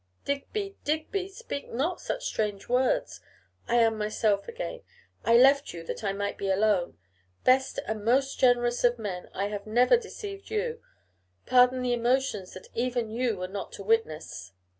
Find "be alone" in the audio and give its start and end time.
6.39-6.97